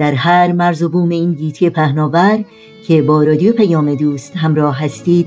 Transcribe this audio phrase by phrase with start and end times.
[0.00, 2.44] در هر مرز و بوم این گیتی پهناور
[2.86, 5.26] که با رادیو پیام دوست همراه هستید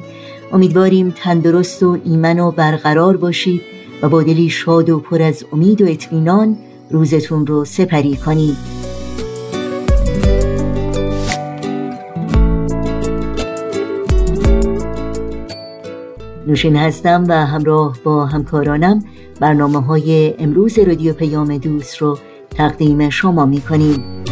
[0.51, 3.61] امیدواریم تندرست و ایمن و برقرار باشید
[4.01, 6.57] و با دلی شاد و پر از امید و اطمینان
[6.89, 8.57] روزتون رو سپری کنید.
[16.47, 19.03] نوشین هستم و همراه با همکارانم
[19.39, 22.17] برنامه های امروز رادیو پیام دوست رو
[22.49, 24.23] تقدیم شما می کنیم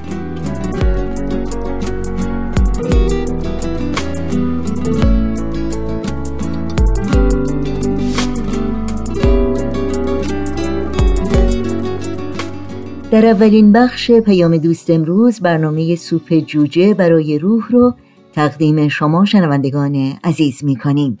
[13.10, 17.94] در اولین بخش پیام دوست امروز برنامه سوپ جوجه برای روح رو
[18.32, 21.18] تقدیم شما شنوندگان عزیز می کنیم.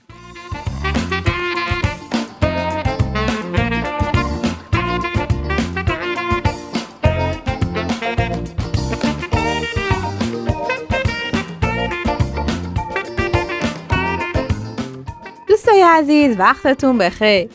[16.00, 17.48] عزیز وقتتون بخیر.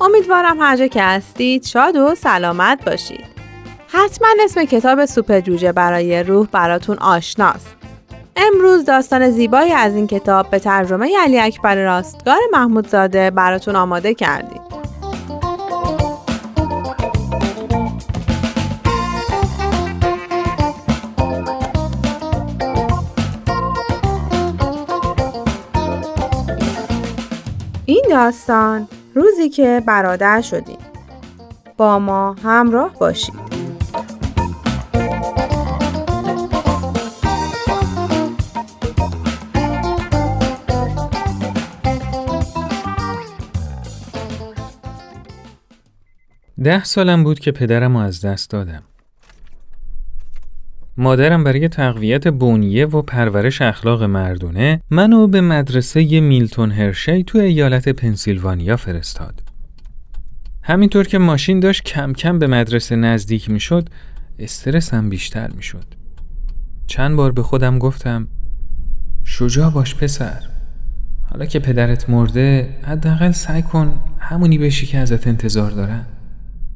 [0.00, 3.24] امیدوارم هر جا که هستید شاد و سلامت باشید.
[3.88, 7.76] حتما اسم کتاب سوپ جوجه برای روح براتون آشناست.
[8.36, 14.77] امروز داستان زیبایی از این کتاب به ترجمه علی اکبر راستگار محمودزاده براتون آماده کردیم.
[28.10, 30.78] داستان روزی که برادر شدیم
[31.76, 33.48] با ما همراه باشید
[46.64, 48.82] ده سالم بود که پدرم رو از دست دادم.
[51.00, 57.88] مادرم برای تقویت بنیه و پرورش اخلاق مردونه منو به مدرسه میلتون هرشی تو ایالت
[57.88, 59.42] پنسیلوانیا فرستاد.
[60.62, 63.88] همینطور که ماشین داشت کم کم به مدرسه نزدیک می‌شد،
[64.38, 65.84] استرسم بیشتر می‌شد.
[66.86, 68.28] چند بار به خودم گفتم
[69.24, 70.42] شجاع باش پسر
[71.30, 76.06] حالا که پدرت مرده حداقل سعی کن همونی بشی که ازت انتظار دارن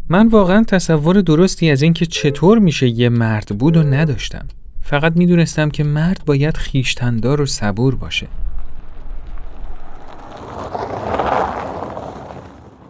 [0.08, 4.46] من واقعا تصور درستی از اینکه چطور میشه یه مرد بود و نداشتم
[4.80, 8.26] فقط می‌دونستم که مرد باید خیشتندار و صبور باشه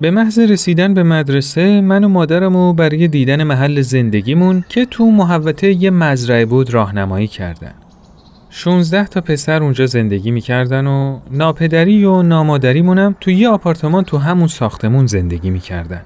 [0.01, 5.11] به محض رسیدن به مدرسه من و مادرم و برای دیدن محل زندگیمون که تو
[5.11, 7.75] محوطه یه مزرعه بود راهنمایی کردن.
[8.51, 14.49] 16 تا پسر اونجا زندگی می‌کردن و ناپدری و نامادریمونم تو یه آپارتمان تو همون
[14.49, 16.03] ساختمون زندگی می‌کردن.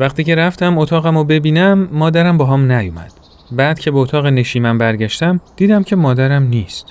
[0.00, 3.12] وقتی که رفتم اتاقم رو ببینم مادرم با هم نیومد.
[3.52, 6.86] بعد که به اتاق نشیمن برگشتم دیدم که مادرم نیست.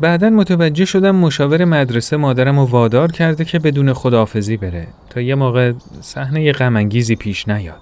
[0.00, 5.34] بعدا متوجه شدم مشاور مدرسه مادرم رو وادار کرده که بدون خداحافظی بره تا یه
[5.34, 7.80] موقع صحنه غمانگیزی پیش نیاد.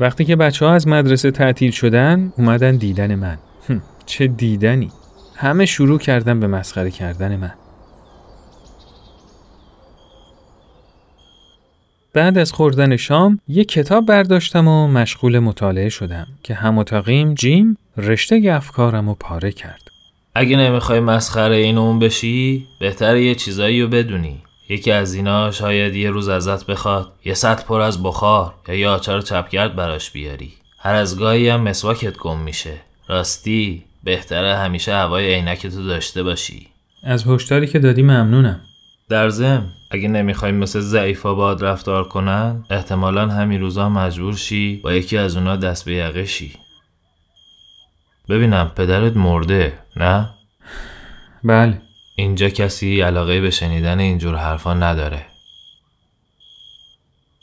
[0.00, 3.38] وقتی که بچه ها از مدرسه تعطیل شدن اومدن دیدن من.
[4.06, 4.90] چه دیدنی.
[5.36, 7.52] همه شروع کردن به مسخره کردن من.
[12.12, 16.84] بعد از خوردن شام یه کتاب برداشتم و مشغول مطالعه شدم که هم
[17.34, 19.90] جیم رشته افکارم رو پاره کرد.
[20.34, 24.42] اگه نمی‌خوای مسخره این اون بشی بهتره یه چیزایی رو بدونی.
[24.68, 27.12] یکی از اینا شاید یه روز ازت بخواد.
[27.24, 30.52] یه سطح پر از بخار یا یه آچار چپگرد براش بیاری.
[30.78, 32.74] هر از گاهی هم مسواکت گم میشه.
[33.08, 36.66] راستی بهتره همیشه هوای عینکتو داشته باشی.
[37.04, 38.60] از هشداری که دادی ممنونم.
[39.10, 44.92] در ضمن اگه نمی‌خوای مثل ضعیفا باد رفتار کنن احتمالا همین روزا مجبور شی با
[44.92, 46.52] یکی از اونا دست به یقه شی.
[48.28, 50.30] ببینم پدرت مرده نه؟
[51.44, 51.82] بله.
[52.16, 55.26] اینجا کسی علاقه به شنیدن اینجور حرفا نداره.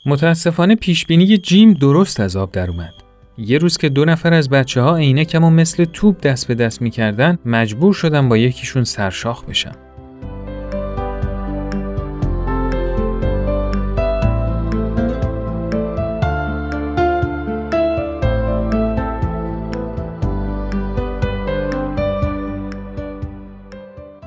[0.06, 2.94] متاسفانه پیشبینی جیم درست از آب در اومد.
[3.38, 6.82] یه روز که دو نفر از بچه ها عینکم و مثل توپ دست به دست
[6.82, 9.87] می‌کردن مجبور شدم با یکیشون سرشاخ بشم.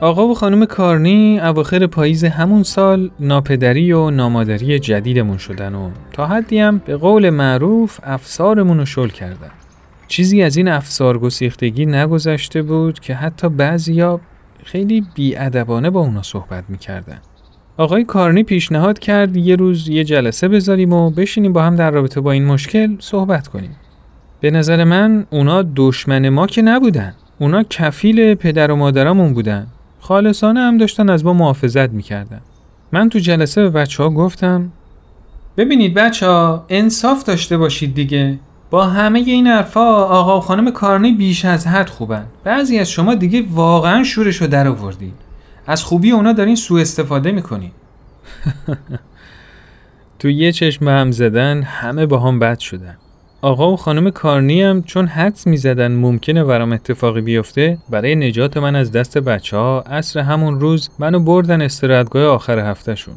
[0.01, 6.27] آقا و خانم کارنی اواخر پاییز همون سال ناپدری و نامادری جدیدمون شدن و تا
[6.27, 9.51] حدی هم به قول معروف افسارمون رو شل کردن.
[10.07, 14.19] چیزی از این افسار گسیختگی نگذشته بود که حتی بعضیا
[14.63, 17.19] خیلی بیادبانه با اونا صحبت می‌کردن.
[17.77, 22.21] آقای کارنی پیشنهاد کرد یه روز یه جلسه بذاریم و بشینیم با هم در رابطه
[22.21, 23.75] با این مشکل صحبت کنیم.
[24.39, 27.13] به نظر من اونا دشمن ما که نبودن.
[27.39, 29.68] اونا کفیل پدر و مادرمون بودن
[30.01, 32.42] خالصانه هم داشتن از ما محافظت می‌کردن.
[32.92, 34.71] من تو جلسه به بچه ها گفتم
[35.57, 38.39] ببینید بچه ها انصاف داشته باشید دیگه.
[38.69, 42.25] با همه این حرفا آقا و خانم کارنی بیش از حد خوبن.
[42.44, 45.13] بعضی از شما دیگه واقعا شورش رو در آوردید
[45.68, 47.71] از خوبی اونا دارین سوء استفاده می‌کنید
[50.19, 52.97] تو یه چشم هم زدن همه با هم بد شدن.
[53.43, 58.57] آقا و خانم کارنی هم چون حدس می زدن ممکنه برام اتفاقی بیفته برای نجات
[58.57, 63.15] من از دست بچه ها عصر همون روز منو بردن استراحتگاه آخر هفتهشون.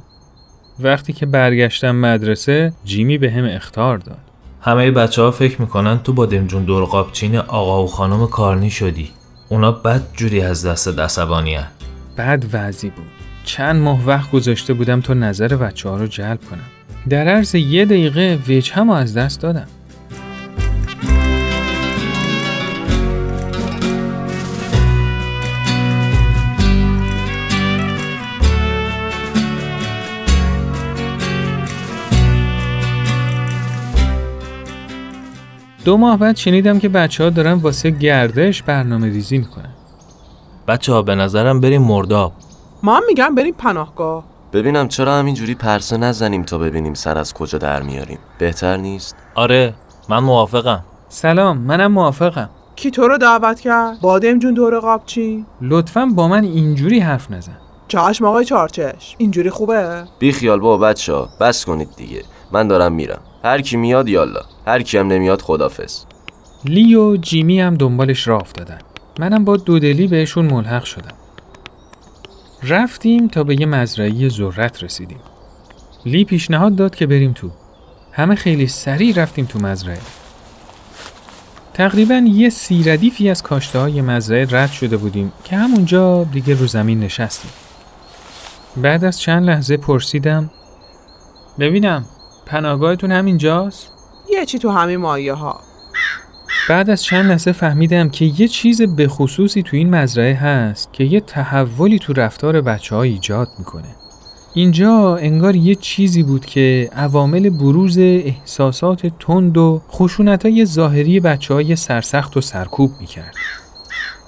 [0.81, 4.19] وقتی که برگشتم مدرسه جیمی به هم اختار داد.
[4.61, 9.11] همه بچه ها فکر می‌کنن تو با دمجون دورقابچین آقا و خانم کارنی شدی.
[9.49, 11.59] اونا بد جوری از دست عصبانی.
[12.19, 13.07] بد وضعی بود.
[13.45, 16.65] چند ماه وقت گذاشته بودم تا نظر بچه ها رو جلب کنم.
[17.09, 19.67] در عرض یه دقیقه وجه از دست دادم.
[35.85, 39.71] دو ماه بعد شنیدم که بچه ها دارن واسه گردش برنامه ریزی می‌کنن.
[40.69, 42.33] بچه ها به نظرم بریم مرداب.
[42.83, 44.25] ما هم میگم بریم پناهگاه.
[44.53, 48.19] ببینم چرا همینجوری پرسه نزنیم تا ببینیم سر از کجا در میاریم.
[48.39, 49.75] بهتر نیست؟ آره
[50.09, 50.85] من موافقم.
[51.09, 52.51] سلام منم موافقم.
[52.77, 57.57] کی تو رو دعوت کرد؟ بادم جون دور قابچی؟ لطفا با من اینجوری حرف نزن.
[57.89, 62.23] چشم آقای چارچش اینجوری خوبه؟ بی خیال بابا بچه ها بس کنید دیگه.
[62.53, 63.21] من دارم میرم.
[63.45, 64.41] هر کی میاد یالا.
[64.67, 66.05] هر کی هم نمیاد خدافظ
[66.65, 68.79] لی و جیمی هم دنبالش راه افتادن.
[69.19, 71.15] منم با دودلی بهشون ملحق شدم.
[72.63, 75.21] رفتیم تا به یه مزرعی ذرت رسیدیم.
[76.07, 77.51] لی پیشنهاد داد که بریم تو.
[78.13, 79.99] همه خیلی سریع رفتیم تو مزرعه.
[81.75, 87.01] تقریبا یه سیردیفی از کاشته های مزرعه رد شده بودیم که همونجا دیگه رو زمین
[87.01, 87.51] نشستیم.
[88.77, 90.51] بعد از چند لحظه پرسیدم
[91.59, 92.05] ببینم
[92.47, 93.94] پناهگاهتون همینجاست؟
[94.35, 95.61] یه چی تو همین مایه ها
[96.69, 101.05] بعد از چند لحظه فهمیدم که یه چیز به خصوصی تو این مزرعه هست که
[101.05, 103.89] یه تحولی تو رفتار بچه ها ایجاد می‌کنه.
[104.55, 111.55] اینجا انگار یه چیزی بود که عوامل بروز احساسات تند و خشونت های ظاهری بچه
[111.55, 113.35] های سرسخت و سرکوب می‌کرد.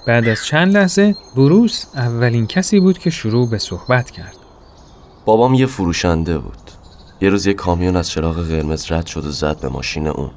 [0.07, 4.35] بعد از چند لحظه بروس اولین کسی بود که شروع به صحبت کرد.
[5.25, 6.66] بابام یه فروشنده بود.
[7.21, 10.31] یه روز یه کامیون از چراغ قرمز رد شد و زد به ماشین اون.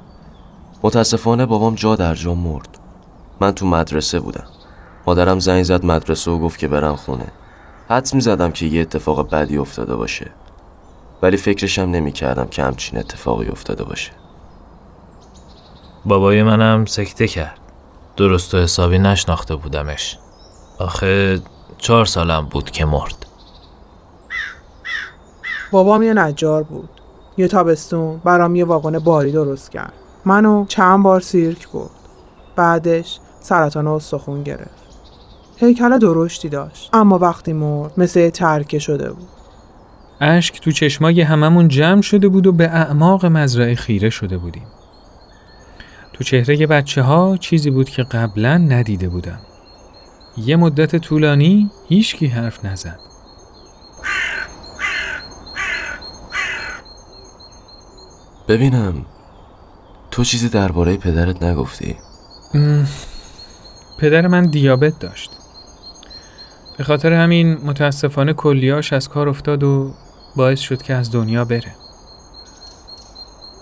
[0.83, 2.77] متاسفانه بابام جا در جا مرد.
[3.41, 4.47] من تو مدرسه بودم.
[5.07, 7.27] مادرم زنگ زد مدرسه و گفت که برم خونه.
[7.89, 10.31] حدس می زدم که یه اتفاق بدی افتاده باشه.
[11.21, 14.11] ولی فکرشم نمی کردم که همچین اتفاقی افتاده باشه.
[16.05, 17.59] بابای منم سکته کرد.
[18.17, 20.17] درست و حسابی نشناخته بودمش.
[20.79, 21.41] آخه
[21.77, 23.20] چهار سالم بود که مرد.
[25.71, 26.89] بابام یه نجار بود
[27.37, 29.93] یه تابستون برام یه واگن باری درست کرد
[30.25, 31.89] منو چند بار سیرک برد
[32.55, 34.81] بعدش سرطان استخون گرفت
[35.57, 39.27] هیکل درشتی داشت اما وقتی مرد مثل ترکه شده بود
[40.23, 44.67] اشک تو چشمای هممون جمع شده بود و به اعماق مزرعه خیره شده بودیم.
[46.13, 49.39] تو چهره بچه ها چیزی بود که قبلا ندیده بودم.
[50.37, 53.10] یه مدت طولانی هیچکی حرف نزد.
[58.47, 59.05] ببینم
[60.11, 61.95] تو چیزی درباره پدرت نگفتی
[63.99, 65.31] پدر من دیابت داشت.
[66.77, 69.93] به خاطر همین متاسفانه کلیاش از کار افتاد و
[70.35, 71.75] باعث شد که از دنیا بره.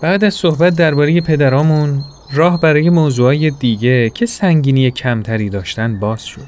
[0.02, 6.46] بعد از صحبت درباره پدرامون راه برای موضوعای دیگه که سنگینی کمتری داشتن باز شد.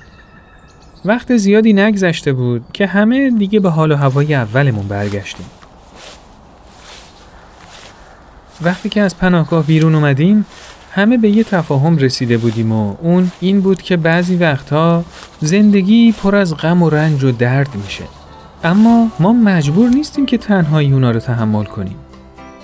[1.05, 5.47] وقت زیادی نگذشته بود که همه دیگه به حال و هوای اولمون برگشتیم.
[8.65, 10.47] وقتی که از پناهگاه بیرون اومدیم
[10.95, 15.05] همه به یه تفاهم رسیده بودیم و اون این بود که بعضی وقتها
[15.41, 18.05] زندگی پر از غم و رنج و درد میشه.
[18.65, 21.97] اما ما مجبور نیستیم که تنهایی اونا رو تحمل کنیم.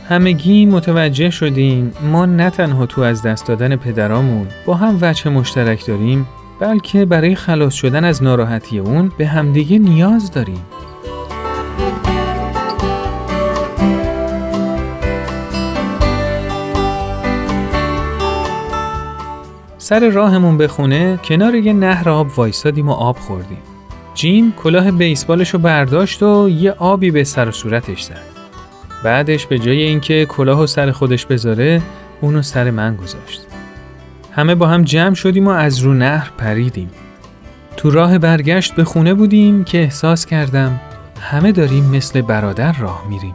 [0.09, 5.87] همگی متوجه شدیم ما نه تنها تو از دست دادن پدرامون با هم وجه مشترک
[5.87, 6.27] داریم
[6.61, 10.61] بلکه برای خلاص شدن از ناراحتی اون به همدیگه نیاز داریم.
[19.89, 23.59] سر راهمون به خونه کنار یه نهر آب وایسادیم و آب خوردیم.
[24.15, 28.23] جیم کلاه بیسبالش رو برداشت و یه آبی به سر و صورتش زد.
[29.05, 31.83] بعدش به جای اینکه کلاه و سر خودش بذاره
[32.21, 33.47] اونو سر من گذاشت.
[34.33, 36.91] همه با هم جمع شدیم و از رو نهر پریدیم.
[37.77, 40.81] تو راه برگشت به خونه بودیم که احساس کردم
[41.21, 43.35] همه داریم مثل برادر راه میریم.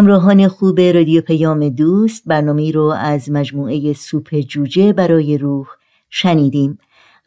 [0.00, 5.66] همراهان خوب رادیو پیام دوست برنامه رو از مجموعه سوپ جوجه برای روح
[6.10, 6.78] شنیدیم.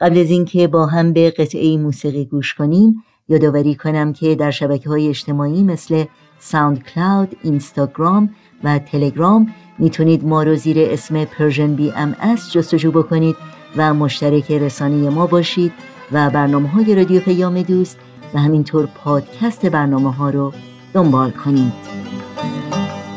[0.02, 4.90] قبل از اینکه با هم به قطعه موسیقی گوش کنیم یادآوری کنم که در شبکه
[4.90, 6.04] های اجتماعی مثل
[6.40, 8.30] SoundCloud، اینستاگرام
[8.64, 13.36] و تلگرام می‌تونید ما رو زیر اسم Persian BMS جستجو بکنید
[13.78, 15.72] و مشترک رسانه ما باشید
[16.12, 18.00] و برنامه های رادیو پیام دوست
[18.34, 20.54] و همینطور پادکست برنامه ها رو
[20.94, 22.23] دنبال کنید.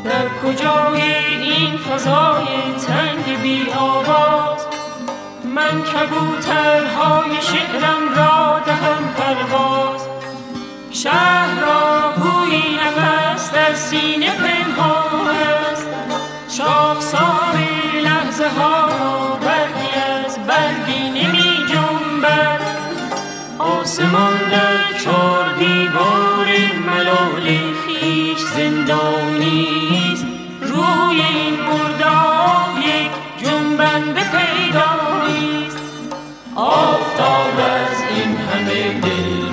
[0.04, 2.46] در کجای این فضای
[2.86, 4.66] تنگ بی آواز؟
[5.44, 10.06] من کبوترهای شعرم را دهم پرواز.
[10.90, 15.28] شهر را بوی نفس در سینه پنهان
[15.72, 15.88] است.
[16.58, 17.56] شاخسار
[18.04, 22.60] لحظه ها را برگی از برگی نمی جنبد.
[23.58, 24.85] آسمان در
[28.86, 30.26] خیش زندانی است
[30.60, 33.10] روی این مرداب یک
[33.44, 35.78] جنبنده پیدا نیست
[36.54, 39.45] آفتاب از این همه دل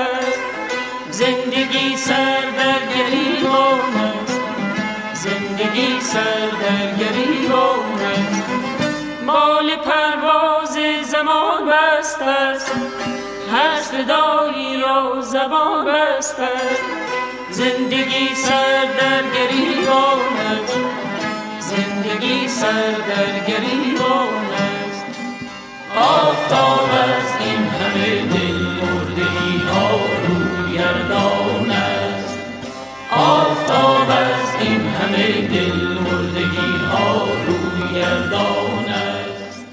[0.00, 0.40] است.
[1.10, 3.80] زندگی سر در گریبان
[4.22, 4.40] است.
[5.12, 8.42] زندگی سر در گریبان است.
[9.26, 10.78] مال پرواز
[11.10, 12.72] زمان بست است.
[13.52, 16.82] هر صدایی را زبان بست است.
[17.50, 20.78] زندگی سر در گریبان است.
[21.60, 25.04] زندگی سر در گریبان است.
[25.96, 28.89] آفتاب از این همه دل
[29.60, 31.72] ها رو گردان
[33.12, 34.10] آفتاب
[34.60, 39.64] این همه دل مردگی ها رو گردان است.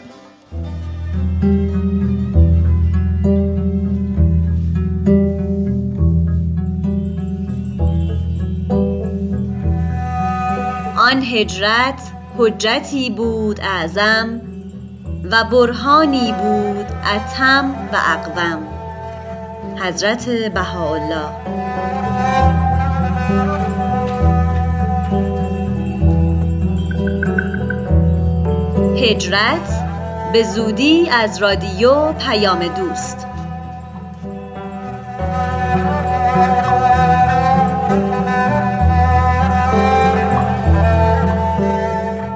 [10.97, 12.01] آن هجرت
[12.37, 14.41] حجتی بود اعظم
[15.31, 18.66] و برهانی بود اتم و اقوم.
[19.81, 21.29] حضرت بهاءالله.
[29.01, 29.83] هجرت
[30.33, 33.27] به زودی از رادیو پیام دوست.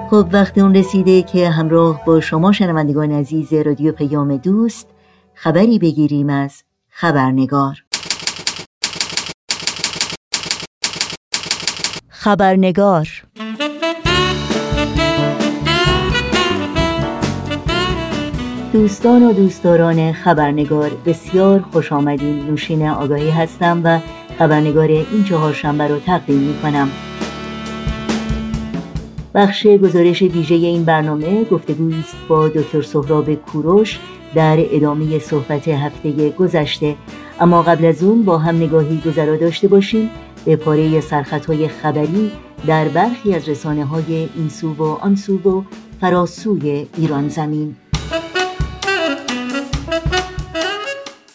[0.10, 4.88] خب وقت اون رسیده که همراه با شما شنوندگان عزیز رادیو پیام دوست
[5.34, 6.64] خبری بگیریم از
[7.02, 7.84] خبرنگار.
[12.10, 13.08] خبرنگار.
[18.74, 22.46] دوستان و دوستداران خبرنگار بسیار خوش آمدین.
[22.46, 24.00] نوشین آگاهی هستم و
[24.40, 26.90] خبرنگار این چهارشنبه رو تقدیم می کنم
[29.36, 34.00] بخش گزارش ویژه این برنامه گفتگویی است با دکتر سهراب کوروش
[34.36, 36.96] در ادامه صحبت هفته گذشته.
[37.40, 40.10] اما قبل از اون با هم نگاهی گذرا داشته باشیم.
[40.46, 42.32] به پاره سرخطهای خبری
[42.68, 45.64] در برخی از رسانه های این سو و آن سو و
[46.02, 47.76] فراسوی ایران زمین.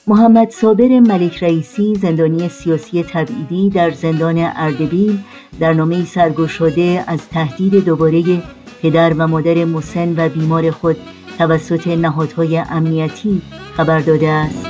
[0.08, 5.18] محمد صابر ملک رئیسی زندانی سیاسی تبعیدی در زندان اردبیل
[5.60, 8.42] در نامه سرگشاده از تهدید دوباره
[8.82, 10.96] پدر و مادر مسن و بیمار خود
[11.38, 13.42] توسط نهادهای امنیتی
[13.76, 14.66] خبر داده است.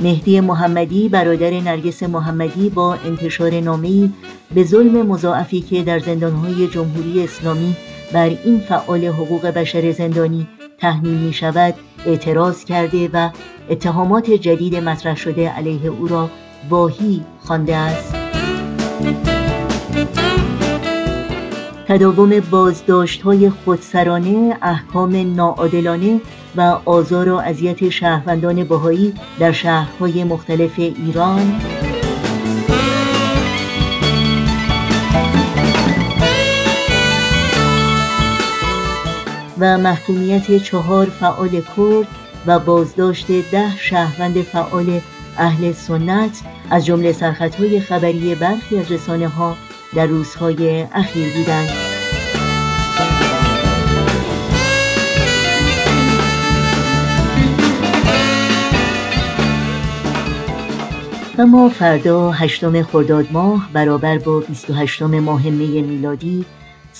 [0.00, 4.10] مهدی محمدی برادر نرگس محمدی با انتشار نامه‌ای
[4.54, 7.76] به ظلم مضاعفی که در زندانهای جمهوری اسلامی
[8.12, 10.46] بر این فعال حقوق بشر زندانی
[10.78, 11.74] تحمیل می شود
[12.06, 13.30] اعتراض کرده و
[13.70, 16.30] اتهامات جدید مطرح شده علیه او را
[16.70, 18.14] واهی خوانده است.
[21.88, 26.20] تداوم بازداشت های خودسرانه احکام ناعادلانه
[26.56, 31.60] و آزار و اذیت شهروندان بهایی در شهرهای مختلف ایران.
[39.60, 42.06] و محکومیت چهار فعال کرد
[42.46, 45.00] و بازداشت ده شهروند فعال
[45.38, 49.56] اهل سنت از جمله سرخطهای خبری برخی از رسانه ها
[49.94, 51.68] در روزهای اخیر بودند.
[61.38, 66.44] اما فردا هشتم خرداد ماه برابر با 28 ماه می میلادی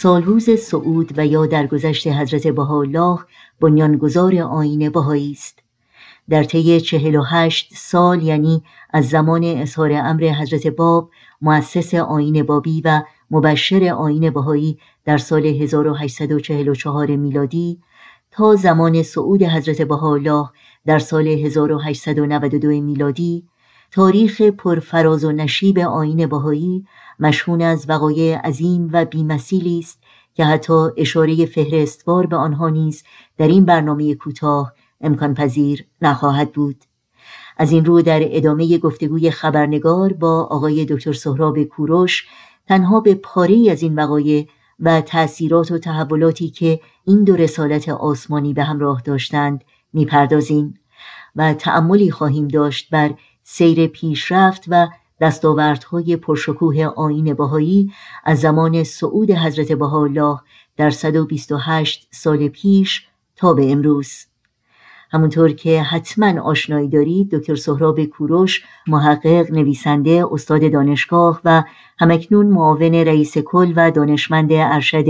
[0.00, 3.18] سالروز سعود و یا درگذشت حضرت بهاءالله
[3.60, 5.58] بنیانگذار آیین بهایی است.
[6.28, 11.10] در طی 48 سال یعنی از زمان اظهار امر حضرت باب
[11.42, 17.80] مؤسس آیین بابی و مبشر آیین بهایی در سال 1844 میلادی
[18.30, 20.48] تا زمان صعود حضرت بهاءالله
[20.86, 23.44] در سال 1892 میلادی
[23.90, 26.86] تاریخ پرفراز و نشیب آیین بهایی
[27.20, 29.98] مشهون از وقایع عظیم و بیمثیلی است
[30.34, 33.04] که حتی اشاره فهرستوار به آنها نیز
[33.36, 36.84] در این برنامه کوتاه امکان پذیر نخواهد بود.
[37.56, 42.26] از این رو در ادامه گفتگوی خبرنگار با آقای دکتر سهراب کوروش
[42.66, 44.48] تنها به پاره از این وقایع
[44.80, 50.74] و تأثیرات و تحولاتی که این دو رسالت آسمانی به همراه داشتند می‌پردازیم
[51.36, 54.88] و تأملی خواهیم داشت بر سیر پیشرفت و
[55.20, 57.92] دستاوردهای پرشکوه آیین بهایی
[58.24, 60.38] از زمان صعود حضرت بهاءالله
[60.76, 64.26] در 128 سال پیش تا به امروز.
[65.10, 71.62] همونطور که حتما آشنایی دارید دکتر سهراب کوروش محقق نویسنده استاد دانشگاه و
[71.98, 75.06] همکنون معاون رئیس کل و دانشمند ارشد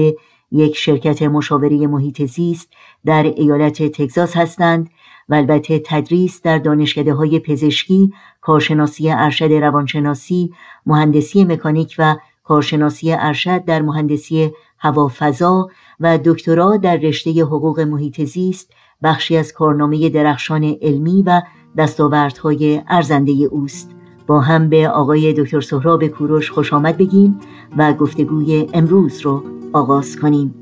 [0.52, 2.68] یک شرکت مشاوره محیط زیست
[3.04, 4.90] در ایالت تگزاس هستند
[5.28, 10.52] و البته تدریس در دانشکده های پزشکی، کارشناسی ارشد روانشناسی،
[10.86, 15.68] مهندسی مکانیک و کارشناسی ارشد در مهندسی هوافضا
[16.00, 21.42] و دکترا در رشته حقوق محیط زیست بخشی از کارنامه درخشان علمی و
[21.76, 23.90] دستاوردهای ارزنده اوست.
[24.26, 27.40] با هم به آقای دکتر سهراب کوروش خوش آمد بگیم
[27.76, 30.54] و گفتگوی امروز رو آغاز کنیم.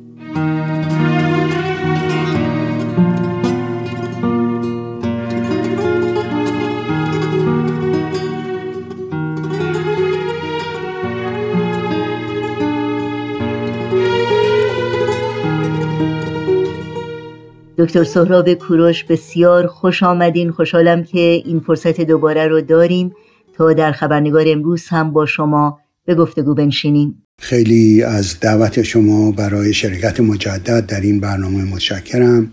[17.78, 20.50] دکتر سهراب کوروش بسیار خوش آمدین.
[20.50, 23.14] خوشحالم که این فرصت دوباره رو داریم
[23.56, 27.22] تا در خبرنگار امروز هم با شما به گفتگو بنشینیم.
[27.38, 32.50] خیلی از دعوت شما برای شرکت مجدد در این برنامه متشکرم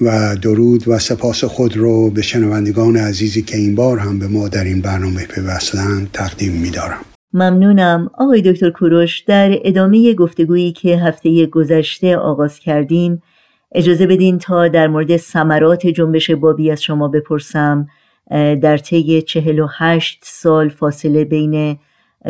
[0.00, 4.48] و درود و سپاس خود رو به شنوندگان عزیزی که این بار هم به ما
[4.48, 7.00] در این برنامه پیوستند تقدیم می دارم.
[7.32, 8.10] ممنونم.
[8.18, 13.22] آقای دکتر کوروش در ادامه گفتگویی که هفته گذشته آغاز کردیم
[13.72, 17.86] اجازه بدین تا در مورد ثمرات جنبش بابی از شما بپرسم.
[18.62, 21.78] در طی 48 سال فاصله بین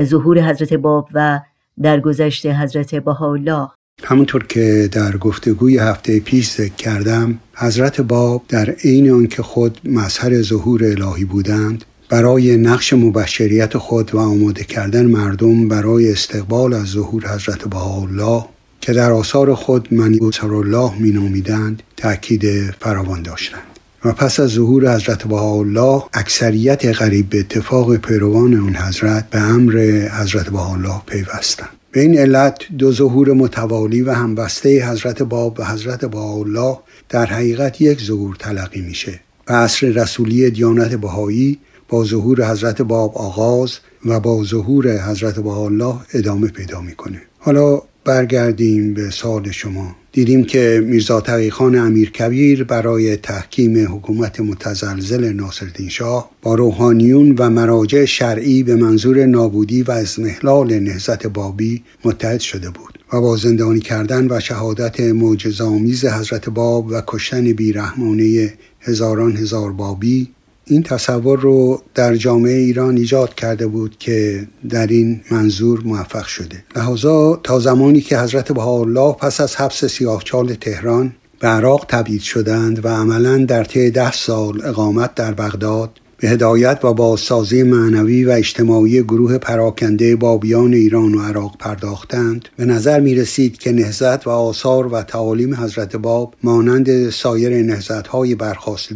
[0.03, 1.40] ظهور حضرت باب و
[1.83, 3.68] درگذشت حضرت بهاءالله.
[4.05, 10.42] همونطور که در گفتگوی هفته پیش ذکر کردم حضرت باب در عین آنکه خود مظهر
[10.42, 17.35] ظهور الهی بودند برای نقش مبشریت خود و آماده کردن مردم برای استقبال از ظهور
[17.35, 18.44] حضرت بهاءالله
[18.81, 23.62] که در آثار خود منی الله می نامیدند تأکید فراوان داشتند.
[24.05, 30.09] و پس از ظهور حضرت بهاءالله اکثریت غریب به اتفاق پیروان اون حضرت به امر
[30.21, 31.69] حضرت بهاءالله پیوستند.
[31.93, 37.81] به این علت دو ظهور متوالی و همبسته حضرت باب و حضرت بهاءالله در حقیقت
[37.81, 39.21] یک ظهور تلقی میشه.
[39.49, 45.95] و عصر رسولی دیانت بهایی با ظهور حضرت باب آغاز و با ظهور حضرت بهاءالله
[46.14, 47.23] ادامه پیدا می‌کنه.
[47.38, 49.97] حالا برگردیم به سال شما.
[50.12, 57.51] دیدیم که میرزا تقیخان امیر کبیر برای تحکیم حکومت متزلزل ناصرالدین شاه با روحانیون و
[57.51, 63.81] مراجع شرعی به منظور نابودی و ازمهلال نهزت بابی متحد شده بود و با زندانی
[63.81, 70.29] کردن و شهادت معجزآمیز حضرت باب و کشتن بیرحمانه هزاران هزار بابی
[70.68, 76.64] این تصور رو در جامعه ایران ایجاد کرده بود که در این منظور موفق شده.
[76.76, 82.85] لحاظا تا زمانی که حضرت بهاءالله پس از حبس سیاهچال تهران به عراق تبعید شدند
[82.85, 88.31] و عملا در طی ده سال اقامت در بغداد به هدایت و بازسازی معنوی و
[88.31, 94.31] اجتماعی گروه پراکنده بابیان ایران و عراق پرداختند به نظر می رسید که نهزت و
[94.31, 98.37] آثار و تعالیم حضرت باب مانند سایر نهزت های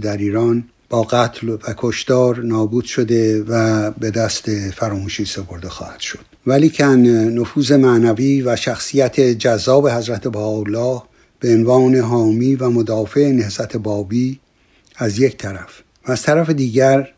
[0.02, 6.18] در ایران با قتل و کشتار نابود شده و به دست فراموشی سپرده خواهد شد.
[6.46, 11.02] ولی کن نفوذ معنوی و شخصیت جذاب حضرت بهاءالله
[11.40, 14.40] به عنوان حامی و مدافع نهضت بابی
[14.96, 17.08] از یک طرف و از طرف دیگر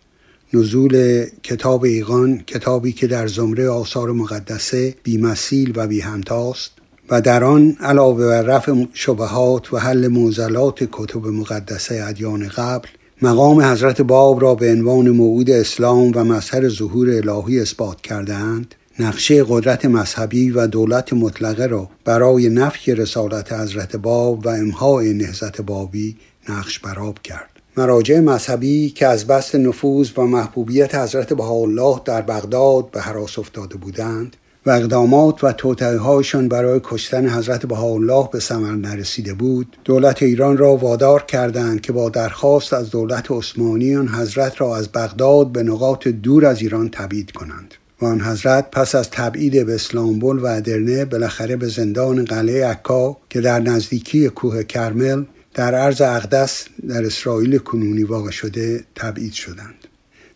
[0.52, 6.70] نزول کتاب ایقان کتابی که در زمره آثار مقدسه بیمثیل و بی همتاست
[7.10, 12.88] و در آن علاوه بر رفع شبهات و حل موزلات کتب مقدسه ادیان قبل
[13.22, 19.44] مقام حضرت باب را به عنوان موعود اسلام و مظهر ظهور الهی اثبات کردهاند نقشه
[19.48, 26.16] قدرت مذهبی و دولت مطلقه را برای نفی رسالت حضرت باب و امهای نهزت بابی
[26.48, 27.50] نقش براب کرد.
[27.76, 33.76] مراجع مذهبی که از بست نفوذ و محبوبیت حضرت بهاءالله در بغداد به حراس افتاده
[33.76, 39.76] بودند و اقدامات و توطئه‌هایشان برای کشتن حضرت بهاءالله به ثمر نرسیده بود.
[39.84, 44.88] دولت ایران را وادار کردند که با درخواست از دولت عثمانی آن حضرت را از
[44.88, 47.74] بغداد به نقاط دور از ایران تبعید کنند.
[48.00, 53.16] و آن حضرت پس از تبعید به اسلامبول و ادرنه بالاخره به زندان قلعه عکا
[53.30, 55.24] که در نزدیکی کوه کرمل
[55.54, 59.83] در عرض اقدس در اسرائیل کنونی واقع شده تبعید شدند.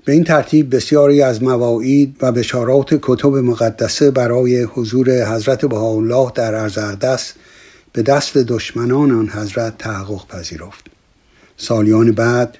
[0.08, 6.54] به این ترتیب بسیاری از مواعید و بشارات کتب مقدسه برای حضور حضرت بهاءالله در
[6.54, 7.32] ارز اقدس
[7.92, 10.86] به دست دشمنان آن حضرت تحقق پذیرفت.
[11.56, 12.58] سالیان بعد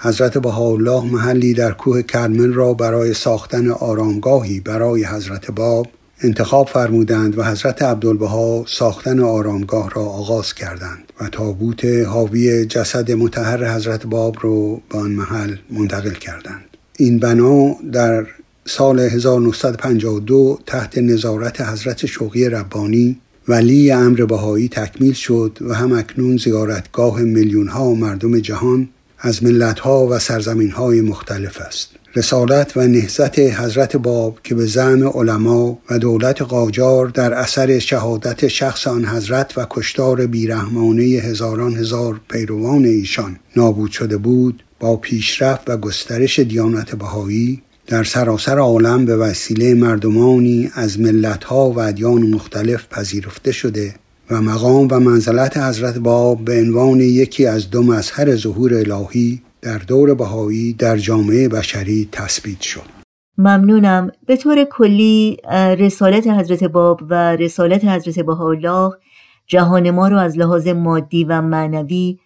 [0.00, 5.86] حضرت بهاءالله محلی در کوه کرمل را برای ساختن آرامگاهی برای حضرت باب
[6.20, 13.74] انتخاب فرمودند و حضرت عبدالبها ساختن آرامگاه را آغاز کردند و تابوت حاوی جسد متحر
[13.76, 16.73] حضرت باب را به آن محل منتقل کردند.
[16.98, 18.26] این بنا در
[18.66, 26.36] سال 1952 تحت نظارت حضرت شوقی ربانی ولی امر بهایی تکمیل شد و هم اکنون
[26.36, 31.88] زیارتگاه میلیون ها مردم جهان از ملت ها و سرزمین های مختلف است.
[32.16, 38.48] رسالت و نهزت حضرت باب که به زعم علما و دولت قاجار در اثر شهادت
[38.48, 45.70] شخص آن حضرت و کشتار بیرحمانه هزاران هزار پیروان ایشان نابود شده بود با پیشرفت
[45.70, 52.88] و گسترش دیانت بهایی در سراسر عالم به وسیله مردمانی از ملتها و ادیان مختلف
[52.88, 53.94] پذیرفته شده
[54.30, 59.78] و مقام و منزلت حضرت باب به عنوان یکی از دو مظهر ظهور الهی در
[59.78, 62.88] دور بهایی در جامعه بشری تثبیت شد.
[63.38, 64.10] ممنونم.
[64.26, 65.36] به طور کلی
[65.78, 68.92] رسالت حضرت باب و رسالت حضرت بهاءالله
[69.46, 72.18] جهان ما رو از لحاظ مادی و معنوی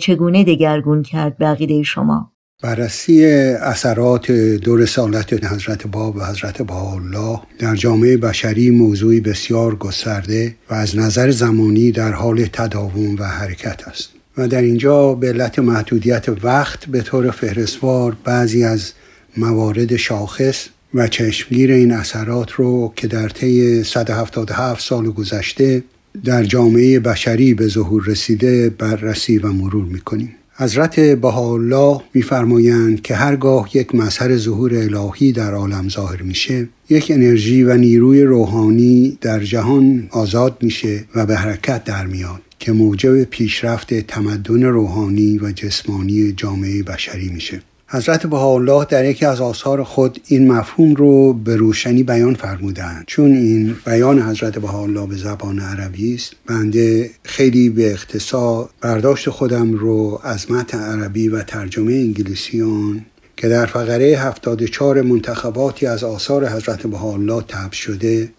[0.00, 7.76] چگونه دگرگون کرد به شما؟ بررسی اثرات دو رسالت حضرت باب و حضرت بهاءالله در
[7.76, 14.10] جامعه بشری موضوعی بسیار گسترده و از نظر زمانی در حال تداوم و حرکت است.
[14.38, 18.92] و در اینجا به علت محدودیت وقت به طور فهرستوار بعضی از
[19.36, 25.82] موارد شاخص و چشمگیر این اثرات رو که در طی 177 سال گذشته
[26.24, 30.34] در جامعه بشری به ظهور رسیده بررسی و مرور می‌کنیم.
[30.56, 37.62] حضرت بهاءالله میفرمایند که هرگاه یک مظهر ظهور الهی در عالم ظاهر میشه یک انرژی
[37.62, 43.94] و نیروی روحانی در جهان آزاد میشه و به حرکت در میاد که موجب پیشرفت
[43.94, 47.60] تمدن روحانی و جسمانی جامعه بشری میشه.
[47.86, 53.04] حضرت بهاءالله در یکی از آثار خود این مفهوم رو به روشنی بیان فرمودند.
[53.06, 59.72] چون این بیان حضرت بهاءالله به زبان عربی است بنده خیلی به اختصار برداشت خودم
[59.72, 63.04] رو از متن عربی و ترجمه انگلیسی آن
[63.36, 68.30] که در فقره 74 منتخباتی از آثار حضرت بهاءالله تب شده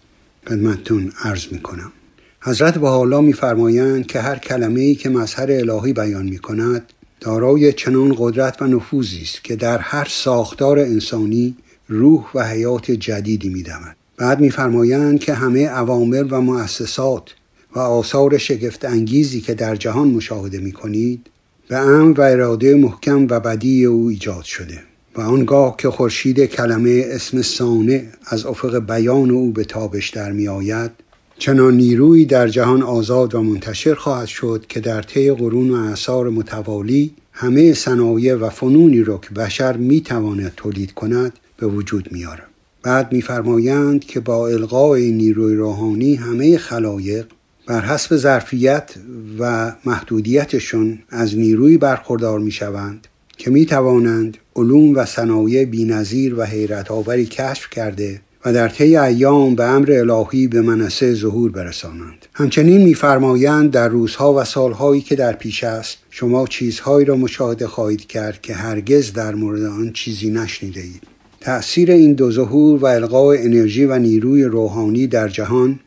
[0.48, 1.92] خدمتتون عرض می‌کنم.
[2.40, 8.14] حضرت بهاءالله میفرمایند که هر کلمه ای که مظهر الهی بیان می کند دارای چنان
[8.18, 11.56] قدرت و نفوذی است که در هر ساختار انسانی
[11.88, 17.34] روح و حیات جدیدی میدمد بعد میفرمایند که همه عوامل و مؤسسات
[17.74, 21.26] و آثار شگفت انگیزی که در جهان مشاهده می کنید
[21.68, 24.82] به امر و اراده محکم و بدی او ایجاد شده
[25.16, 30.48] و آنگاه که خورشید کلمه اسم سانه از افق بیان او به تابش در می
[30.48, 30.90] آید
[31.38, 36.30] چنان نیرویی در جهان آزاد و منتشر خواهد شد که در طی قرون و اعثار
[36.30, 42.46] متوالی همه صنایع و فنونی را که بشر می‌تواند تولید کند به وجود میارد
[42.82, 47.26] بعد میفرمایند که با القای نیروی روحانی همه خلایق
[47.66, 48.94] بر حسب ظرفیت
[49.38, 53.06] و محدودیتشون از نیروی برخوردار می‌شوند
[53.38, 58.20] که می توانند علوم و صنایع بینظیر و حیرت آوری کشف کرده
[58.52, 62.26] در طی ایام به امر الهی به منصه ظهور برسانند.
[62.32, 68.06] همچنین میفرمایند در روزها و سالهایی که در پیش است شما چیزهایی را مشاهده خواهید
[68.06, 71.02] کرد که هرگز در مورد آن چیزی نشنیده اید
[71.40, 75.80] تأثیر این دو ظهور و القای انرژی و نیروی روحانی در جهان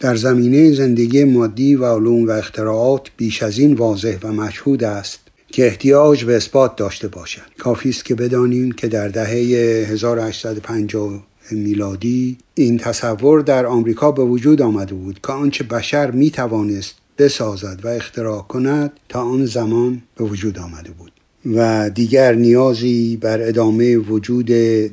[0.00, 5.20] در زمینه زندگی مادی و علوم و اختراعات بیش از این واضح و مشهود است
[5.48, 7.42] که احتیاج به اثبات داشته باشد.
[7.58, 9.30] کافی است که بدانیم که در دهه
[9.92, 16.94] 1850 میلادی این تصور در آمریکا به وجود آمده بود که آنچه بشر می توانست
[17.18, 21.12] بسازد و اختراع کند تا آن زمان به وجود آمده بود
[21.46, 24.46] و دیگر نیازی بر ادامه وجود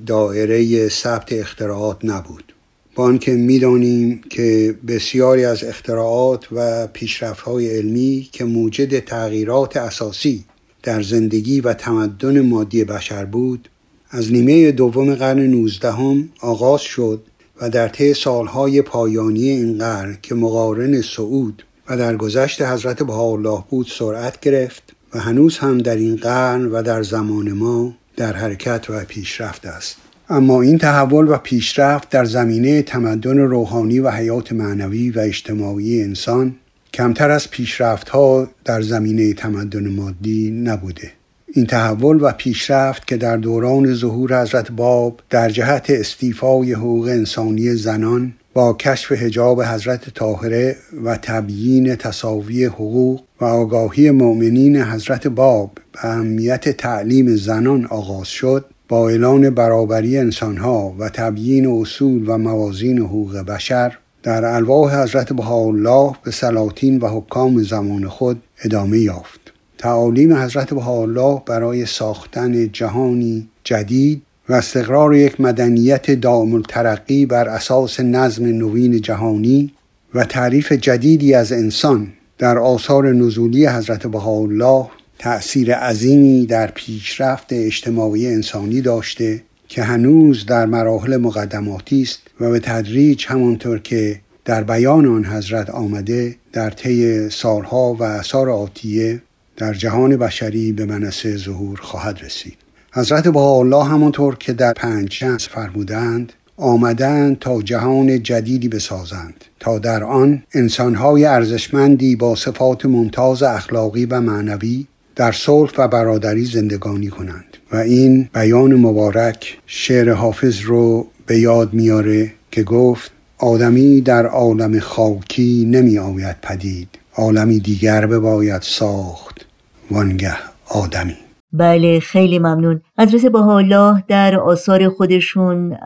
[0.06, 2.54] دائره ثبت اختراعات نبود.
[2.96, 10.46] با آنکه می‌دانیم که بسیاری از اختراعات و پیشرفت‌های علمی که موجد تغییرات اساسی
[10.84, 13.70] در زندگی و تمدن مادی بشر بود
[14.12, 17.24] از نیمه دوم قرن نوزدهم آغاز شد
[17.62, 23.64] و در طی سالهای پایانی این قرن که مقارن سعود و در گذشت حضرت بهاءالله
[23.70, 28.86] بود سرعت گرفت و هنوز هم در این قرن و در زمان ما در حرکت
[28.90, 29.96] و پیشرفت است.
[30.30, 36.56] اما این تحول و پیشرفت در زمینه تمدن روحانی و حیات معنوی و اجتماعی انسان
[36.94, 41.19] کمتر از پیشرفت ها در زمینه تمدن مادی نبوده.
[41.54, 47.76] این تحول و پیشرفت که در دوران ظهور حضرت باب در جهت استیفای حقوق انسانی
[47.76, 55.72] زنان با کشف حجاب حضرت طاهره و تبیین تصاوی حقوق و آگاهی مؤمنین حضرت باب
[55.92, 63.00] به اهمیت تعلیم زنان آغاز شد با اعلان برابری انسانها و تبیین اصول و موازین
[63.00, 69.39] حقوق بشر در الواح حضرت بهاءالله به سلاطین و حکام زمان خود ادامه یافت.
[69.80, 78.00] تعالیم حضرت بهاءالله برای ساختن جهانی جدید و استقرار یک مدنیت دائم الترقی بر اساس
[78.00, 79.72] نظم نوین جهانی
[80.14, 84.88] و تعریف جدیدی از انسان در آثار نزولی حضرت بهاءالله
[85.20, 92.60] تأثیر عظیمی در پیشرفت اجتماعی انسانی داشته که هنوز در مراحل مقدماتی است و به
[92.60, 99.22] تدریج همانطور که در بیان آن حضرت آمده در طی سالها و اثار آتیه
[99.60, 102.58] در جهان بشری به منصه ظهور خواهد رسید.
[102.92, 110.44] حضرت الله همانطور که در پنج فرمودند آمدند تا جهان جدیدی بسازند تا در آن
[110.54, 117.58] انسانهای ارزشمندی با صفات ممتاز اخلاقی و معنوی در صلح و برادری زندگانی کنند.
[117.72, 124.80] و این بیان مبارک شعر حافظ رو به یاد میاره که گفت آدمی در عالم
[124.80, 129.49] خاکی نمی آید پدید عالمی دیگر بباید ساخت.
[129.92, 130.34] وانگه
[130.70, 131.16] آدمی.
[131.54, 132.82] بله خیلی ممنون.
[133.00, 135.78] حضرت الله در آثار خودشون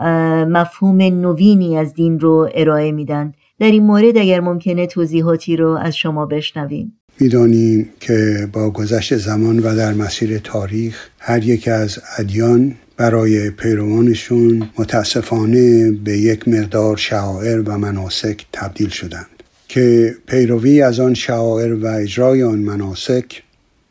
[0.44, 3.34] مفهوم نوینی از دین رو ارائه میدن.
[3.60, 6.94] در این مورد اگر ممکنه توضیحاتی رو از شما بشنویم.
[7.20, 14.70] می‌دانیم که با گذشت زمان و در مسیر تاریخ هر یک از ادیان برای پیروانشون
[14.80, 19.28] متاسفانه به یک مقدار شعائر و مناسک تبدیل شدند.
[19.68, 23.44] که پیروی از آن شعائر و اجرای آن مناسک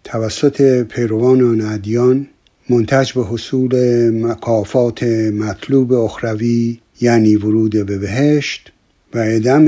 [0.05, 2.29] توسط پیروان آن ادیان
[2.71, 3.75] منتج به حصول
[4.11, 8.73] مکافات مطلوب اخروی یعنی ورود به بهشت
[9.15, 9.67] و عدم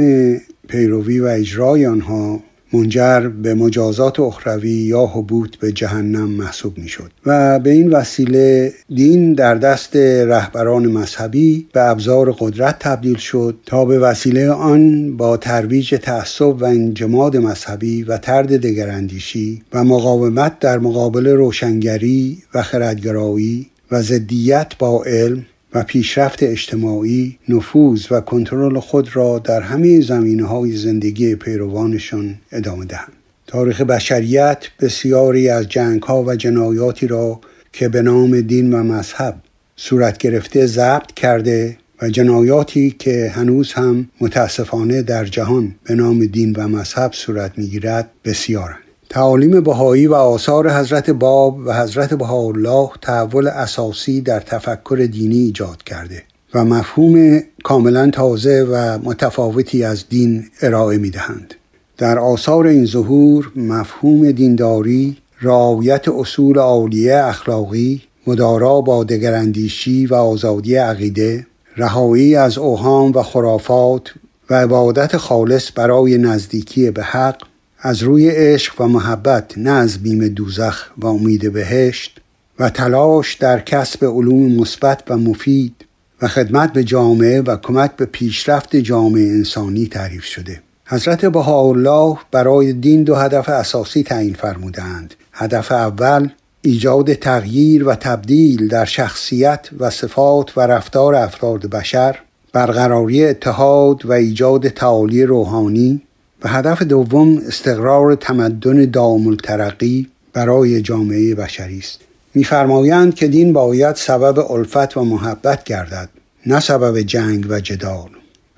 [0.68, 2.42] پیروی و اجرای آنها
[2.74, 8.72] منجر به مجازات اخروی یا حبوط به جهنم محسوب می شد و به این وسیله
[8.94, 15.36] دین در دست رهبران مذهبی به ابزار قدرت تبدیل شد تا به وسیله آن با
[15.36, 23.66] ترویج تعصب و انجماد مذهبی و ترد دگراندیشی و مقاومت در مقابل روشنگری و خردگرایی
[23.90, 30.46] و ضدیت با علم و پیشرفت اجتماعی نفوذ و کنترل خود را در همه زمینه
[30.46, 33.12] های زندگی پیروانشان ادامه دهند.
[33.46, 37.40] تاریخ بشریت بسیاری از جنگ ها و جنایاتی را
[37.72, 39.36] که به نام دین و مذهب
[39.76, 46.52] صورت گرفته ضبط کرده و جنایاتی که هنوز هم متاسفانه در جهان به نام دین
[46.52, 48.83] و مذهب صورت می‌گیرد بسیارند.
[49.14, 55.82] تعالیم بهایی و آثار حضرت باب و حضرت بهاءالله تحول اساسی در تفکر دینی ایجاد
[55.82, 56.22] کرده
[56.54, 61.54] و مفهوم کاملا تازه و متفاوتی از دین ارائه می دهند.
[61.98, 70.76] در آثار این ظهور مفهوم دینداری رعایت اصول عالیه اخلاقی مدارا با دگراندیشی و آزادی
[70.76, 71.46] عقیده
[71.76, 74.14] رهایی از اوهام و خرافات
[74.50, 77.53] و عبادت خالص برای نزدیکی به حق
[77.86, 82.20] از روی عشق و محبت نه از بیم دوزخ و امید بهشت
[82.58, 85.84] و تلاش در کسب علوم مثبت و مفید
[86.22, 90.62] و خدمت به جامعه و کمک به پیشرفت جامعه انسانی تعریف شده.
[90.86, 95.14] حضرت بهاءالله برای دین دو هدف اساسی تعیین فرمودند.
[95.32, 96.28] هدف اول
[96.62, 102.18] ایجاد تغییر و تبدیل در شخصیت و صفات و رفتار افراد بشر
[102.52, 106.02] برقراری اتحاد و ایجاد تعالی روحانی
[106.44, 112.00] و هدف دوم استقرار تمدن دام الترقی برای جامعه بشری است.
[112.34, 116.08] میفرمایند که دین باید سبب الفت و محبت گردد
[116.46, 118.08] نه سبب جنگ و جدال.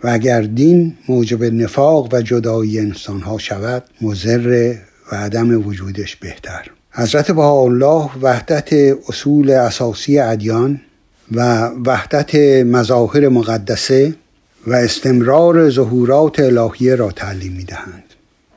[0.05, 4.75] و اگر دین موجب نفاق و جدایی انسانها شود مزر
[5.13, 6.71] و عدم وجودش بهتر.
[6.93, 8.73] حضرت الله وحدت
[9.09, 10.81] اصول اساسی ادیان
[11.33, 14.15] و وحدت مظاهر مقدسه
[14.67, 18.05] و استمرار ظهورات الهیه را تعلیم می دهند.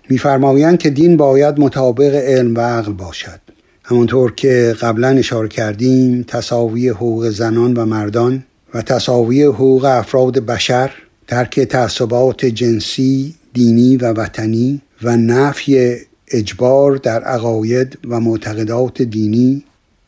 [0.09, 3.39] میفرمایند که دین باید مطابق علم و عقل باشد.
[3.83, 8.43] همانطور که قبلا اشاره کردیم تساوی حقوق زنان و مردان
[8.73, 10.91] و تساوی حقوق افراد بشر
[11.27, 15.95] ترک تعصبات جنسی، دینی و وطنی و نفی
[16.27, 19.63] اجبار در عقاید و معتقدات دینی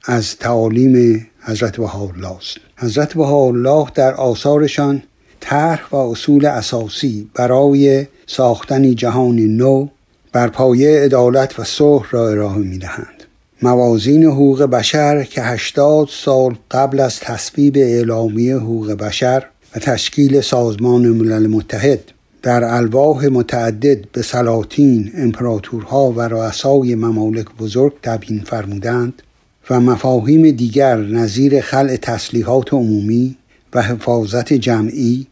[0.05, 5.03] از تعالیم حضرت بهاءالله است حضرت بهاءالله در آثارشان
[5.41, 9.87] طرح و اصول اساسی برای ساختن جهان نو
[10.33, 13.23] بر پایه عدالت و صلح را ارائه می دهند.
[13.61, 21.07] موازین حقوق بشر که 80 سال قبل از تصویب اعلامیه حقوق بشر و تشکیل سازمان
[21.07, 21.99] ملل متحد
[22.43, 29.21] در الواح متعدد به سلاطین، امپراتورها و رؤسای ممالک بزرگ تبیین فرمودند
[29.69, 33.37] و مفاهیم دیگر نظیر خلع تسلیحات عمومی
[33.73, 35.27] و حفاظت جمعی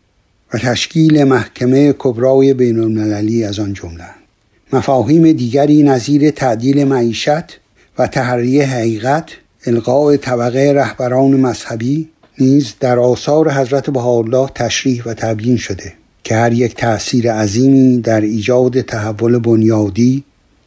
[0.53, 4.05] و تشکیل محکمه کبرای بین المللی از آن جمله.
[4.73, 7.59] مفاهیم دیگری نظیر تعدیل معیشت
[7.97, 9.29] و تحریه حقیقت
[9.65, 15.93] القاء طبقه رهبران مذهبی نیز در آثار حضرت بهاءالله تشریح و تبیین شده
[16.23, 20.23] که هر یک تأثیر عظیمی در ایجاد تحول بنیادی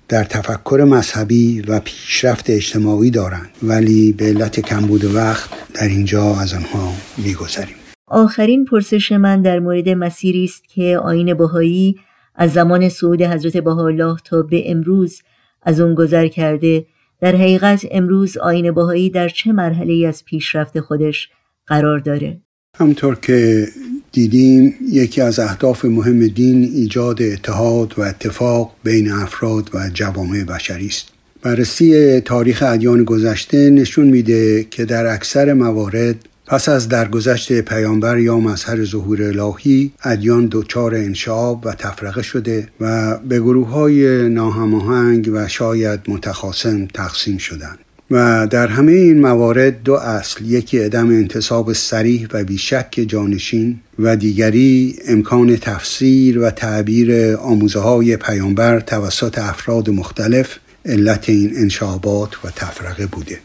[0.08, 3.48] در تفکر مذهبی و پیشرفت اجتماعی دارند.
[3.62, 7.81] ولی به علت کمبود وقت در اینجا از آنها میگذریم.
[8.12, 11.96] آخرین پرسش من در مورد مسیری است که آین بهایی
[12.34, 15.22] از زمان صعود حضرت بهاءالله تا به امروز
[15.62, 16.86] از اون گذر کرده.
[17.20, 21.28] در حقیقت امروز آین بهایی در چه مرحله از پیشرفت خودش
[21.66, 22.40] قرار داره؟
[22.76, 23.68] همطور که
[24.12, 30.86] دیدیم یکی از اهداف مهم دین ایجاد اتحاد و اتفاق بین افراد و جوامع بشری
[30.86, 31.12] است.
[31.42, 38.38] بررسی تاریخ ادیان گذشته نشون میده که در اکثر موارد پس از درگذشت پیامبر یا
[38.38, 45.48] مظهر ظهور الهی ادیان دچار انشعاب و تفرقه شده و به گروه های ناهماهنگ و
[45.48, 47.78] شاید متخاصم تقسیم شدند.
[48.10, 54.16] و در همه این موارد دو اصل یکی عدم انتصاب سریح و بیشک جانشین و
[54.16, 62.50] دیگری امکان تفسیر و تعبیر آموزه های پیامبر توسط افراد مختلف علت این انشابات و
[62.56, 63.38] تفرقه بوده.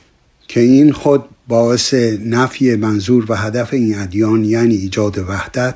[0.48, 1.94] که این خود باعث
[2.26, 5.76] نفی منظور و هدف این ادیان یعنی ایجاد وحدت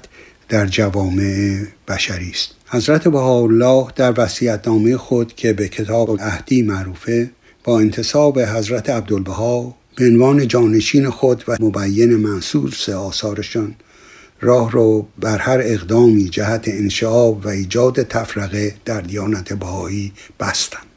[0.49, 1.57] در جوامع
[1.88, 2.51] بشری است.
[2.67, 7.32] حضرت بهاءالله در وصیت‌نامه خود که به کتاب اهدی معروفه
[7.63, 13.76] با انتصاب حضرت عبدالبها به عنوان جانشین خود و مبین منصوص آثارشان
[14.41, 20.90] راه رو بر هر اقدامی جهت انشعاب و ایجاد تفرقه در دیانت بهایی بستند.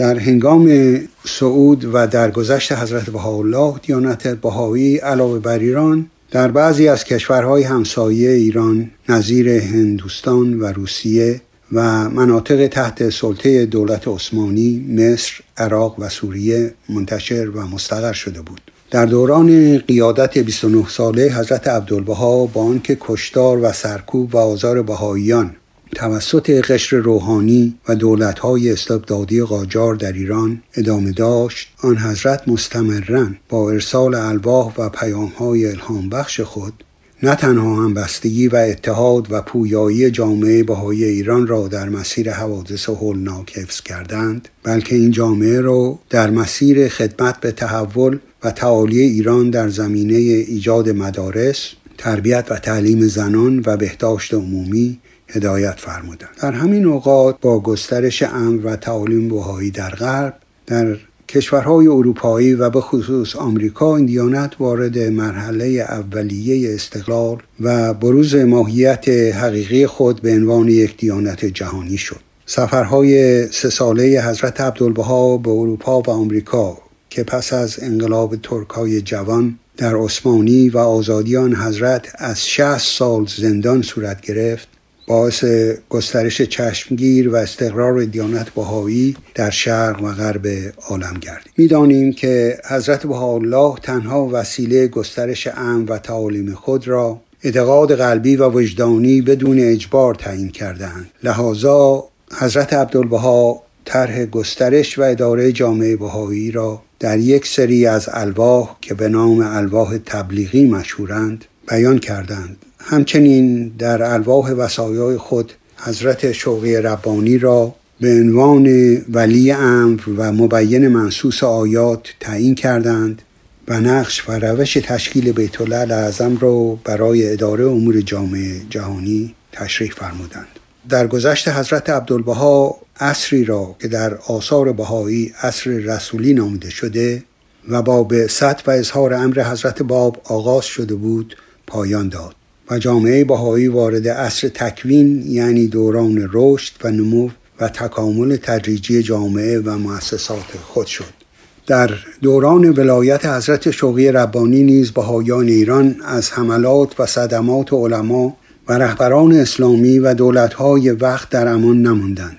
[0.00, 7.04] در هنگام صعود و درگذشت حضرت بهاءالله دیانت بهایی علاوه بر ایران در بعضی از
[7.04, 11.40] کشورهای همسایه ایران نظیر هندوستان و روسیه
[11.72, 18.60] و مناطق تحت سلطه دولت عثمانی مصر، عراق و سوریه منتشر و مستقر شده بود.
[18.90, 25.56] در دوران قیادت 29 ساله حضرت عبدالبها با آنکه کشتار و سرکوب و آزار بهاییان
[25.94, 33.70] توسط قشر روحانی و دولتهای استبدادی قاجار در ایران ادامه داشت آن حضرت مستمرا با
[33.70, 36.84] ارسال الواح و پیامهای الهام بخش خود
[37.22, 43.58] نه تنها همبستگی و اتحاد و پویایی جامعه بهای ایران را در مسیر حوادث هولناک
[43.58, 49.68] حفظ کردند بلکه این جامعه را در مسیر خدمت به تحول و تعالی ایران در
[49.68, 51.68] زمینه ایجاد مدارس
[51.98, 54.98] تربیت و تعلیم زنان و بهداشت عمومی
[55.32, 56.30] هدایت فرمودند.
[56.42, 60.34] در همین اوقات با گسترش امن و تعالیم بهایی در غرب
[60.66, 60.96] در
[61.28, 69.08] کشورهای اروپایی و به خصوص آمریکا این دیانت وارد مرحله اولیه استقلال و بروز ماهیت
[69.08, 72.20] حقیقی خود به عنوان یک دیانت جهانی شد.
[72.46, 76.78] سفرهای سه ساله حضرت عبدالبها به اروپا و آمریکا
[77.10, 83.82] که پس از انقلاب ترکای جوان در عثمانی و آزادیان حضرت از 60 سال زندان
[83.82, 84.68] صورت گرفت
[85.10, 85.44] باعث
[85.88, 90.46] گسترش چشمگیر و استقرار دیانت بهایی در شرق و غرب
[90.88, 91.52] عالم گردید.
[91.56, 98.48] می‌دانیم که حضرت بهاءالله تنها وسیله گسترش امن و تعالیم خود را اعتقاد قلبی و
[98.48, 102.04] وجدانی بدون اجبار تعیین کردند لحاظا
[102.38, 108.94] حضرت عبدالبها طرح گسترش و اداره جامعه بهایی را در یک سری از الواح که
[108.94, 112.56] به نام الواح تبلیغی مشهورند بیان کردند.
[112.80, 120.88] همچنین در الواح وسایای خود حضرت شوقی ربانی را به عنوان ولی امر و مبین
[120.88, 123.22] منصوص آیات تعیین کردند
[123.68, 130.48] و نقش و روش تشکیل بیت اعظم را برای اداره امور جامعه جهانی تشریح فرمودند.
[130.88, 137.24] در گذشت حضرت عبدالبها اصری را که در آثار بهایی اصر رسولی نامیده شده
[137.68, 138.30] و با به
[138.66, 142.34] و اظهار امر حضرت باب آغاز شده بود پایان داد.
[142.70, 147.28] و جامعه بهایی وارد عصر تکوین یعنی دوران رشد و نمو
[147.60, 151.20] و تکامل تدریجی جامعه و مؤسسات خود شد.
[151.66, 151.90] در
[152.22, 158.36] دوران ولایت حضرت شوقی ربانی نیز بهایان ایران از حملات و صدمات علما
[158.68, 162.38] و رهبران اسلامی و دولتهای وقت در امان نماندند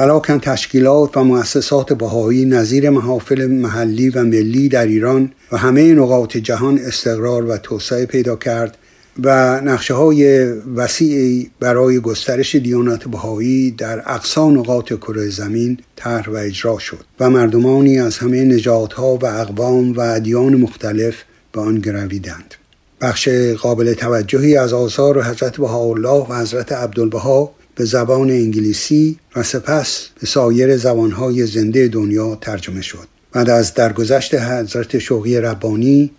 [0.00, 6.36] ولیکن تشکیلات و مؤسسات بهایی نظیر محافل محلی و ملی در ایران و همه نقاط
[6.36, 8.78] جهان استقرار و توسعه پیدا کرد
[9.22, 16.36] و نقشه های وسیعی برای گسترش دیانت بهایی در اقصا نقاط کره زمین طرح و
[16.36, 21.14] اجرا شد و مردمانی از همه نجاتها و اقوام و ادیان مختلف
[21.52, 22.54] به آن گرویدند.
[23.00, 30.08] بخش قابل توجهی از آثار حضرت بهاءالله و حضرت عبدالبها به زبان انگلیسی و سپس
[30.20, 36.10] به سایر زبانهای زنده دنیا ترجمه شد بعد از درگذشت حضرت شوقی ربانی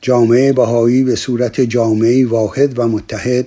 [0.00, 3.46] جامعه بهایی به صورت جامعه واحد و متحد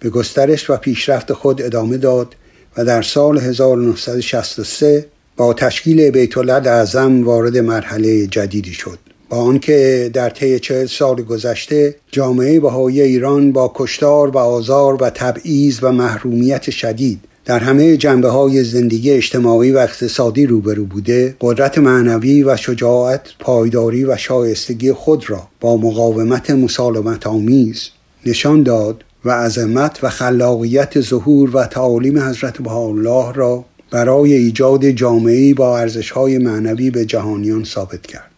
[0.00, 2.34] به گسترش و پیشرفت خود ادامه داد
[2.76, 8.98] و در سال 1963 با تشکیل بیت اعظم وارد مرحله جدیدی شد.
[9.28, 15.10] با آنکه در طی چهل سال گذشته جامعه بهایی ایران با کشتار و آزار و
[15.10, 21.78] تبعیض و محرومیت شدید در همه جنبه های زندگی اجتماعی و اقتصادی روبرو بوده قدرت
[21.78, 27.88] معنوی و شجاعت پایداری و شایستگی خود را با مقاومت مسالمت آمیز
[28.26, 35.54] نشان داد و عظمت و خلاقیت ظهور و تعالیم حضرت بهاءالله را برای ایجاد جامعه
[35.54, 38.30] با ارزشهای معنوی به جهانیان ثابت کرد.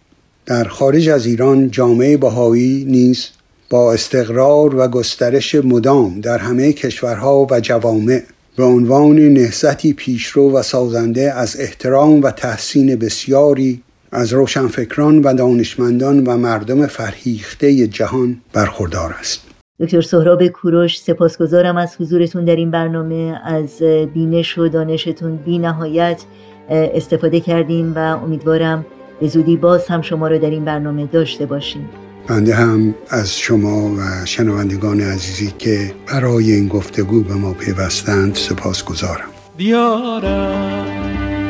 [0.46, 3.26] در خارج از ایران جامعه بهایی نیز
[3.70, 8.22] با استقرار و گسترش مدام در همه کشورها و جوامع
[8.56, 13.82] به عنوان نهضتی پیشرو و سازنده از احترام و تحسین بسیاری
[14.12, 19.40] از روشنفکران و دانشمندان و مردم فرهیخته جهان برخوردار است.
[19.80, 23.82] دکتر سهراب کوروش سپاسگزارم از حضورتون در این برنامه از
[24.14, 26.22] بینش و دانشتون بی نهایت
[26.70, 28.86] استفاده کردیم و امیدوارم
[29.20, 31.88] به زودی باز هم شما رو در این برنامه داشته باشیم.
[32.28, 38.84] بنده هم از شما و شنوندگان عزیزی که برای این گفتگو به ما پیوستند سپاس
[38.84, 40.86] گذارم دیارم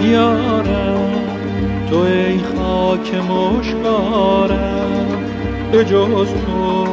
[0.01, 1.11] دیارم
[1.91, 4.85] تو ای خاک مشکارم
[5.73, 6.87] به جز تو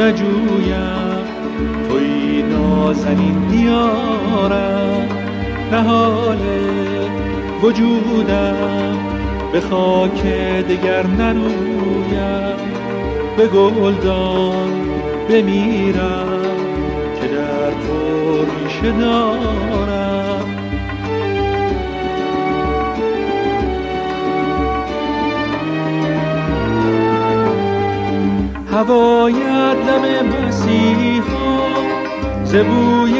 [0.00, 1.10] نجویم.
[1.88, 5.08] توی نازنین دیارم
[5.72, 6.38] نهال
[7.62, 8.98] وجودم
[9.52, 10.22] به خاک
[10.68, 12.79] دگر نرویم.
[13.40, 14.70] به گلدان
[15.28, 16.42] بمیرم
[17.20, 20.44] که در تو ریشه دارم.
[28.72, 29.34] هوای
[29.86, 31.60] دم مسیحا
[32.44, 33.12] زبوی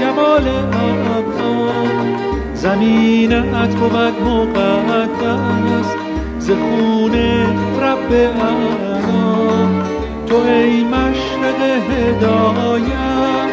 [0.00, 1.72] جمال ابها
[2.54, 5.94] زمینت بود مقدس
[6.38, 7.14] ز خون
[7.80, 9.59] رب اعلا
[10.30, 11.60] تو ای مشرق
[11.90, 13.50] هدایت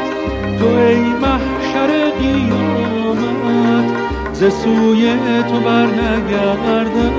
[0.60, 3.88] تو ای محشر قیامت.
[4.34, 5.14] ز سوی
[5.50, 7.14] تو برنگردم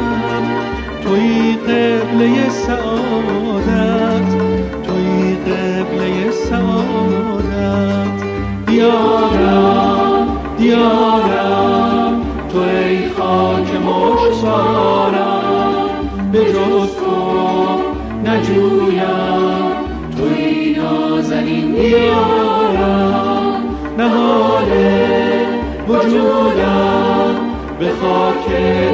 [1.04, 4.28] توی قبله سعادت
[4.86, 8.18] توی قبله سعادت.
[8.66, 10.26] بیارم
[10.58, 15.18] دیارم تو ای خاک مشتارم
[16.32, 16.87] به جز
[18.38, 19.70] نجویم
[20.16, 23.62] توی نازنین دیارم
[23.98, 24.70] نهال
[25.88, 27.34] وجودم.
[27.78, 28.46] به خاک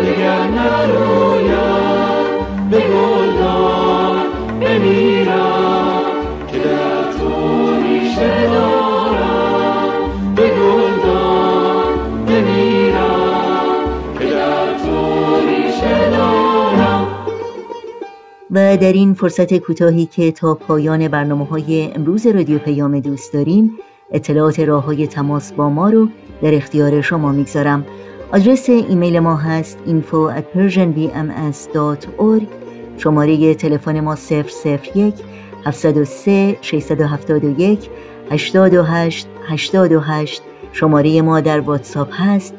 [0.02, 1.73] دیگر نرویم.
[18.54, 23.78] و در این فرصت کوتاهی که تا پایان برنامه های امروز رادیو پیام دوست داریم
[24.12, 26.08] اطلاعات راه های تماس با ما رو
[26.42, 27.86] در اختیار شما می‌گذارم.
[28.32, 32.42] آدرس ایمیل ما هست info at persianbms.org
[32.98, 34.16] شماره تلفن ما
[34.94, 35.14] 001
[35.66, 37.90] 703 671
[38.30, 40.42] 828 828
[40.72, 42.54] شماره ما در واتساپ هست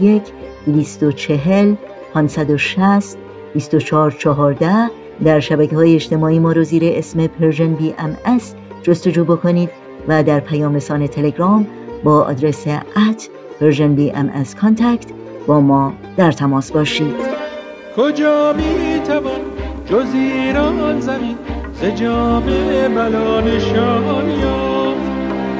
[0.00, 0.22] 001
[0.66, 1.74] 240
[2.14, 3.23] 560
[3.54, 4.90] 2414
[5.24, 9.70] در شبکه های اجتماعی ما رو زیر اسم Persian BMS جستجو بکنید
[10.08, 11.66] و در پیام رسان تلگرام
[12.04, 13.28] با آدرس at
[13.60, 15.06] Persian BMS contact
[15.46, 17.14] با ما در تماس باشید.
[17.96, 19.40] کجا می توان
[19.86, 21.36] جز ایران زمین؟
[21.74, 22.44] ز جام
[22.94, 25.10] بلا نشان یافت.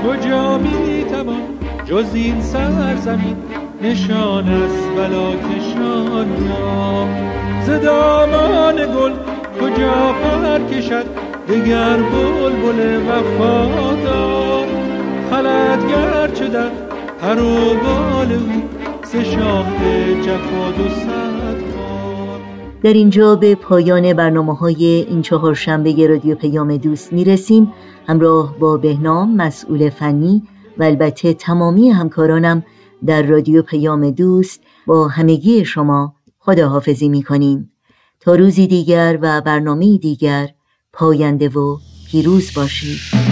[0.06, 1.42] کجا می توان
[1.84, 3.36] جز این سرزمین؟
[3.82, 7.53] نشان از بلا کشان یافت.
[7.66, 9.12] ز دامان گل
[9.60, 11.04] کجا پر کشد؟
[11.48, 14.66] دگر بلبل وفادار
[15.30, 16.70] خلد گرچه در
[17.20, 18.62] پر و بال او
[19.02, 19.66] سه شاخ
[20.26, 21.44] جفا و صد
[22.82, 27.72] در اینجا به پایان برنامه های این چهار شنبه رادیو پیام دوست می‌رسیم.
[28.06, 30.42] همراه با بهنام مسئول فنی
[30.78, 32.64] و البته تمامی همکارانم
[33.06, 37.72] در رادیو پیام دوست با همگی شما خداحافظی می‌کنیم.
[38.20, 40.48] تا روزی دیگر و برنامه دیگر
[40.92, 41.78] پاینده و
[42.10, 43.23] پیروز باشید.